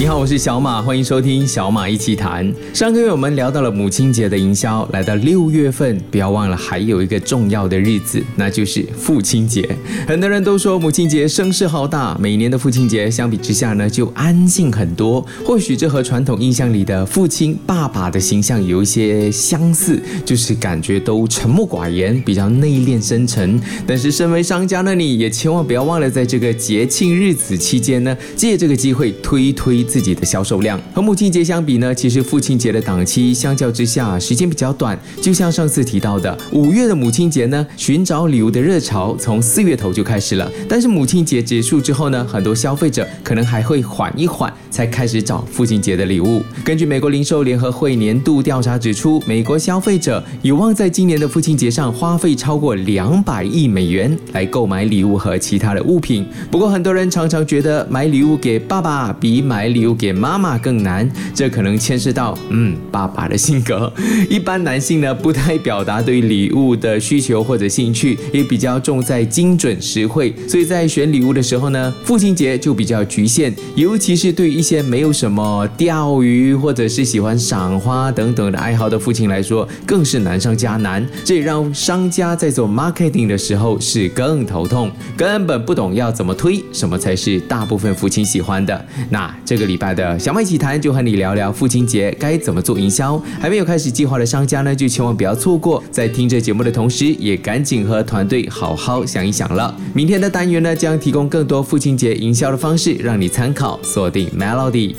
[0.00, 2.50] 你好，我是小马，欢迎收听小马一起谈。
[2.72, 9.76] 上个月我们聊到了母亲节的营销，来到六月份，不要忘了还有一个重要的日子，那就是父亲节。
[10.08, 15.20] 很多人都说母亲节声势浩大，每年的父亲节相比之下呢，就安静很多。
[15.44, 23.60] 或许这和传统印象里的父亲、爸爸的形象有一些相似，就是感觉都沉默寡言，比较内敛深沉。
[23.86, 29.86] 但是身为商家的你，也千万不要忘了，在这个节庆日子期间呢，借这个机会推推。
[29.90, 34.96] 自己的销售量和母亲节相比呢，其实父亲节的档期相较之下时间比较短。
[35.20, 40.48] 就像上次提到的，五月的母亲节呢，寻找礼物的热潮从四月头就开始了。
[40.68, 46.40] 但是母亲节结束之后呢，很多消费者可能还会缓一缓，才开始找父亲节的礼物。
[46.64, 56.24] 根据美国零售联合会年度调查指出，美国消费者有望在今年的父亲节上花费超过两百亿美元来购买礼物和其他的物品。
[56.48, 63.92] 不过，很多人常常觉得买礼物给爸爸比买礼留给妈妈更难，这可能牵涉到嗯爸爸的性格。
[64.28, 73.54] 一般男性呢不太表达对礼物的需求或者兴趣，也比较重在精准实惠，所以在选礼物的时候呢，父亲节就比较局限。
[73.74, 81.06] 尤其是对一些没有什么钓鱼或者是喜欢赏花等等的爱好的父亲来说，更是难上加难。
[81.24, 88.86] 这也让商家在做 marketing 的时候是更头痛，根本不懂要怎么推，什么才是大部分父亲喜欢的。
[89.08, 89.70] 那这个。
[89.70, 93.16] 礼拜的小麦奇谈就和你聊聊父亲节该怎么做营销。
[93.38, 95.80] 还没有开始计划的商家呢，就千万不要错过。
[95.92, 99.72] 在听着节目的同时，也赶紧和团队好好想一想了。
[99.94, 103.78] 明天的单元呢，将提供更多父亲节营销的方式，让你参考。
[103.84, 104.92] 锁定 Melody。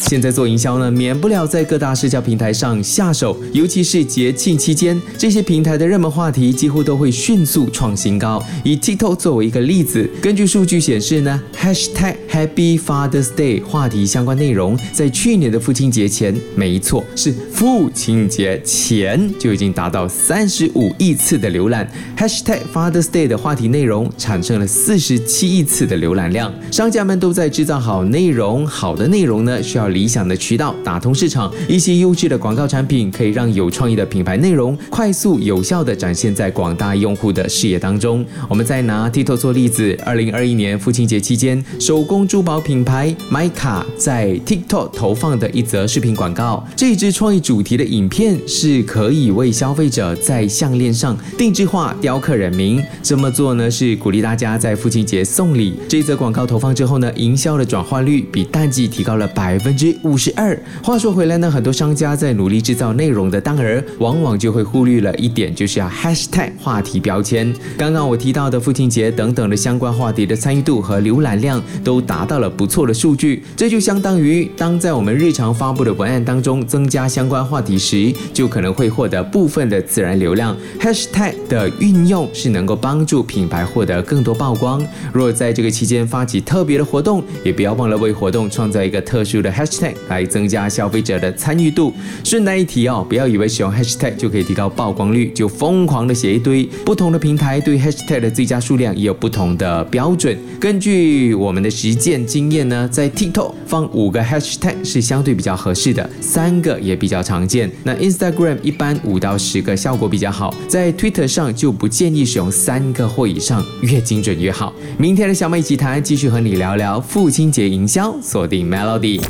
[0.00, 8.42] 现在做营销呢，免不了在各大社交平台上下手，尤其是节庆期间，这些平台的热门话题几乎都会迅速创新高。
[8.64, 21.90] 以 TikTok 作为一个例子，根据数据显示呢，#Hashtag Happy Father's Day 话题相关内容在去年的父亲节前，没错，是父亲节前就已经达到三十五亿次的浏览。
[22.16, 26.52] #Hashtag Father's Day 的话题内容产生了四十七亿次的浏览量。
[26.70, 29.86] 商家们都在制造好内容，好的内容呢需要。
[29.96, 38.22] 理想的渠道打通市场，一些优质的广告产品可以让有创意的品牌内容快速有效的展现在广大用户的视野当中。
[38.46, 52.82] 我们再拿 TikTok 做例子，二零二一年父亲节期间，手工珠宝品牌 Mica 在 TikTok 投放的一则视频广告，这一支创意主题的影片是可以为消费者在项链上定制化雕刻人名。
[53.02, 55.74] 这么做呢，是鼓励大家在父亲节送礼。
[55.88, 59.96] 这则广告投放之后呢，营销的转化率比淡季提高了百分之。
[60.02, 60.58] 五十二。
[60.82, 67.54] 话说回来呢，很多商家在努力制造内容的当儿，往往就会忽略了一点，就是要 hashtag 话题标签。
[67.78, 80.56] 刚刚我提到的父亲节等等的相关话题的参与度和浏览量都达到了不错的数据，这就相当于当在我们日常发布的文案当中增加相关话题时，就可能会获得部分的自然流量。
[80.80, 84.84] hashtag 的运用是能够帮助品牌获得更多曝光。
[85.12, 89.94] 若在这个期间发起特别的活动，也不要忘了为活动创造一个特殊的 hashtag。
[90.08, 91.94] 来增加消费者的参与度。
[92.24, 96.68] 顺带一提哦，不要以为使用 hashtag 就可以提高曝光率，就疯狂的写一堆。
[96.84, 100.36] 不同的平台对 hashtag 的最佳数量也有不同的标准。
[100.58, 107.70] 根据我们的实践经验呢，在 TikTok 放五个 hashtag 是相对比较合适的，三个也比较常见。
[107.84, 114.72] 那 Instagram 一般五到十个效果比较好，在 Twitter 上就不建议使用三个或以上，越精准越好。
[114.96, 119.20] 明天的小美集团继续和你聊聊父亲节营销，锁定 Melody。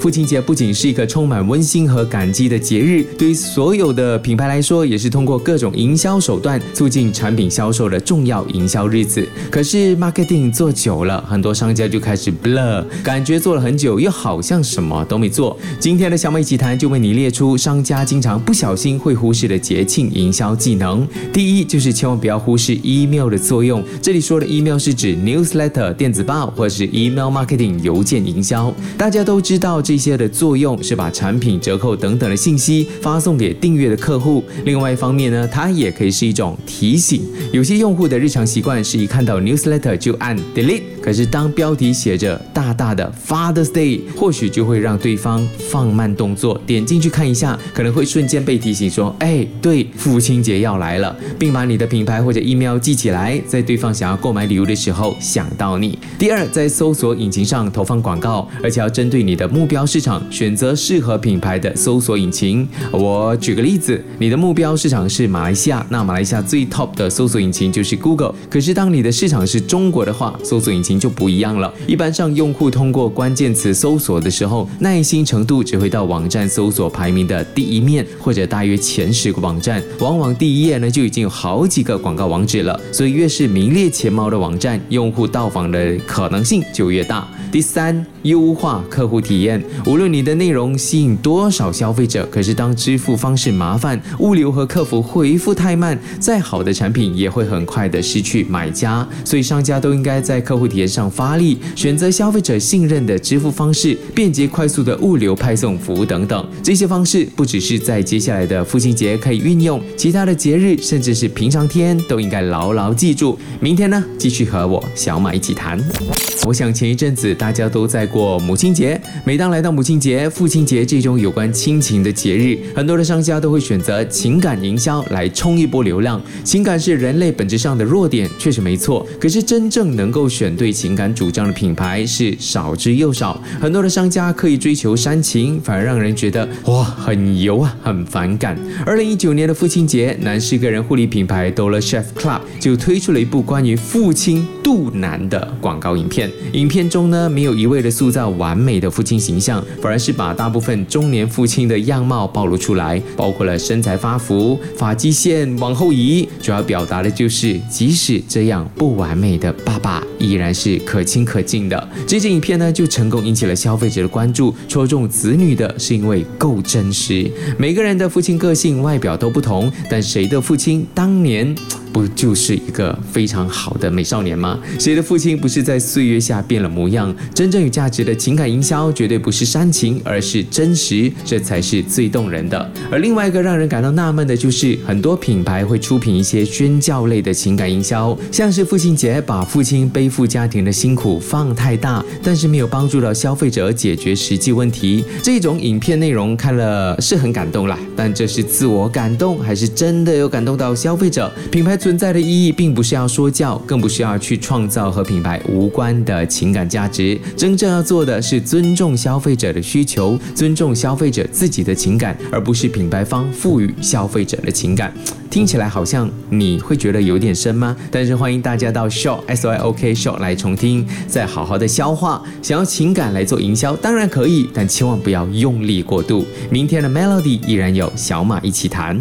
[0.00, 9.28] 父亲节不仅是一个充满温馨和感激的节日，对于所有的品牌来说，也是通过各种营销手段促进产品销售的重要营销日子。
[9.50, 15.58] 可是 marketing 做久了，很多商家就开始 blur，感觉做了很久，又好像什么都没做。
[15.80, 21.04] 今天的小美奇谈就为你列出商家经常不小心会忽视的节庆营销技能。
[21.32, 23.82] 第一，就是千万不要忽视 email 的作用。
[24.00, 28.72] 这里说的 email 是指 newsletter 电子报，或者是 email marketing 邮件营销。
[28.96, 29.80] 大家都知道。
[29.82, 34.44] 这些的作用是把产品折扣等等的信息发送给订阅的客户。
[34.64, 37.22] 另外一方面呢，它也可以是一种提醒。
[37.50, 43.79] 有些用户的日常习惯是一看到 newsletter 就按 delete，可是当标题写着大大的 Father's Day。
[43.80, 55.98] A 或许就会让对方放慢动作，点进去看一下，可能会瞬间被提醒说，哎，对，父亲节要来了，并把你的品牌或者 email 记起来，在对方想要购买礼物的时候想到你。
[56.18, 62.68] 第二，在搜索引擎上投放广告，而且要针对你的目标市场，选择适合品牌的搜索引擎。
[62.92, 68.34] 我举个例子，你的目标市场是马来西亚，那马来西亚最 top 的搜索引擎就是 Google。
[68.50, 71.72] 可是当你的市场是中国的话，搜索引擎就不一样了。
[71.86, 79.82] 一般上，用户通过关键词搜索的时候，耐心程度只会到网站搜索排名的第一面，或者大约前十个网站。
[79.98, 82.80] 往往第一页呢就已经有好几个广告网址了。
[82.92, 87.28] 所以越是名列前茅的网站，用户到访的可能性就越大。
[87.50, 89.60] 第三，优化客户体验。
[89.84, 99.06] 无论你的内容吸引多少消费者，可是当支付方式麻烦、物流和客服回复太慢，再好的产品也会很快的失去买家。
[99.24, 106.48] 所以商家都应该在客户体验上发力，选择消费者信任的支付方式、便捷快速的物流派送服务等等。
[106.62, 113.36] 这些方式不只是在接下来的父亲节可以运用，其他的节日甚至是平常天都应该牢牢记住。
[113.58, 115.80] 明天呢，继续和我小马一起谈。
[116.46, 126.20] 我想前一阵子大家都在过母亲节，每当来到母亲节、父亲节这种有关亲情的节日，很多的商家都会选择情感营销来冲一波流量。
[126.44, 129.06] 情感是人类本质上的弱点，确实没错。
[129.18, 133.42] 可是真正能够选对情感主张的品牌是少之又少。
[133.58, 138.58] 很多的商家刻意追求煽情，反而让人觉得哇很油啊，很反感。
[138.84, 146.30] 二零一九年的父亲节，男士个人护理品牌 Dollar Chef Club 就推出了一部关于父亲肚腩的广告影片。
[146.52, 161.88] 影片中呢，没有一味的塑造完美的父亲形象，反而是把大部分中年父亲的样貌暴露出来，包括了身材发福、发际线往后移，主要表达的就是即使这样不完美的爸爸，依然是可亲可敬的。
[162.06, 167.30] 这支影片呢，就成功引起了消费者的关注，戳中子女的是因为够真实。
[167.58, 171.54] 每个人的父亲个性、外表都不同，但谁的父亲当年？
[171.92, 174.58] 不就是一个非常好的美少年吗？
[174.78, 177.14] 谁的父亲不是在岁月下变了模样？
[177.34, 182.70] 真正有价值的情感营销，绝对不是煽情，而是真实，这才是最动人的。
[182.90, 195.04] 而另外一个让人感到纳闷的就是，很多品牌会出品一些宣教类的情感营销，像是父亲节把父亲背负家庭的辛苦放太大，但是没有帮助到消费者解决实际问题。
[195.22, 201.28] 这种影片内容看了是很感动啦，但这是自我感动，还是真的有感动到消费者？
[201.50, 201.79] 品牌。
[201.80, 207.18] 存在的意义并不是要说教，更不是要去创造和品牌无关的情感价值。
[207.34, 214.92] 真正要做的是尊重消费者的需求，尊重消费者自己的情感，而不是品牌方赋予消费者的情感。
[215.30, 217.76] 听起来好像你会觉得有点深吗？
[217.88, 222.20] 但是欢迎大家到 Short S Y O K Short 来重听，再好好的消化。
[222.42, 226.26] 想要情感来做营销，当然可以，但千万不要用力过度。
[226.50, 229.00] 明天的 Melody 依然有小马一起谈。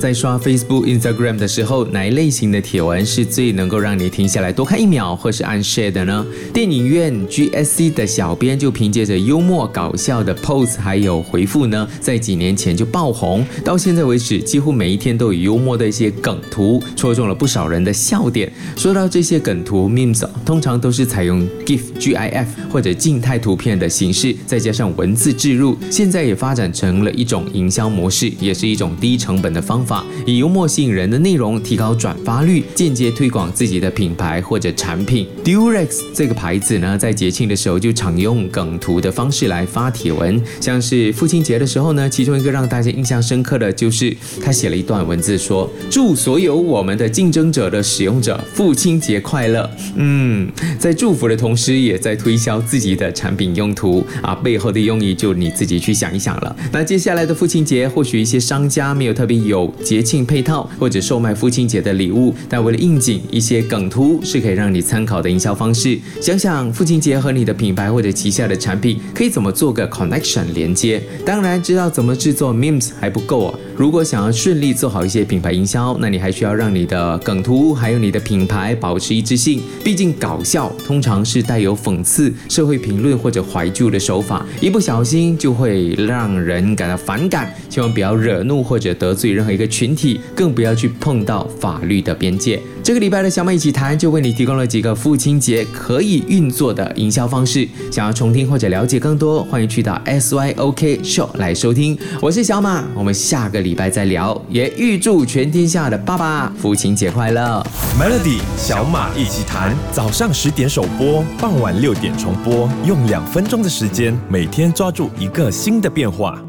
[0.00, 6.26] 在刷 Facebook、Instagram 的时候，哪一类型的帖文是最能够让你停下来多看一秒，或是按 Share 的呢？
[6.52, 15.59] 电影院 GSC 的小编就凭借着幽默搞笑的 Post 还有回复呢，在几年前就爆红，到现在为止，几乎每一天都有幽。
[15.60, 18.50] 默的一些梗图戳中了不少人的笑点。
[18.76, 25.76] 说到这些梗图 memes，通常都是采用 GIF、GIF 或者静态图片的形式，再加上文字置入。
[25.90, 35.26] 现在也发展成了一种营销模式，也是一种低成本的方法，以幽默吸引人的内容提高转发率，间接推广自己的品牌或者产品。
[35.44, 45.30] Durex 这个牌子呢，在节庆的时候就常用梗图的方式来发帖文，像是父亲节的时候呢，其中一个让大家印象深刻的就是他写了一段文字。
[45.40, 49.68] 说说祝所有我们的竞争者的使用者父亲节快乐。
[49.96, 50.48] 嗯，
[50.78, 56.56] 在祝福的同时，也在推销自己的产品用途啊，背后的用意就你自己去想一想了。
[56.70, 65.98] 那接下来的父亲节，或许一些商家没有特别有节庆配套或者售卖父亲节的礼物，但为了应景，一些梗图是可以让你参考的营销方式。
[66.22, 71.02] 想想父亲节和你的品牌或者旗下的产品可以怎么做个 connection 连接。
[71.26, 73.58] 当然，知道怎么制作 memes 还不够哦。
[73.80, 79.62] 如果想要顺利做好一些品牌营销，那你还需要让你的梗图还有你的品牌保持一致性。
[79.82, 87.50] 毕竟搞笑通常是带有讽刺、社会评论或者怀旧的手法，一不小心就会让人感到反感。
[87.70, 92.60] 千万不要惹怒或者得罪任何一个群体，更不要去碰到法律的边界。
[92.82, 97.66] 这个礼拜的小马一起谈就为你提供了几个父亲节可以运作的营销方式。
[97.90, 101.96] 想要重听或者了解更多，欢迎去到 SYOK Show 来收听。
[102.20, 104.36] 我是小马，我们下个礼礼拜再聊。
[104.48, 107.64] 也预祝全天下的爸爸父亲节快乐。
[107.96, 116.42] Melody 小马一起谈，早上十点首播，傍晚六点重播，用两分钟的时间，每天抓住一个新的变化。